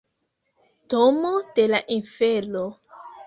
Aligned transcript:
Domo 0.93 1.29
de 1.59 1.67
la 1.73 1.83
Infero 1.97 2.65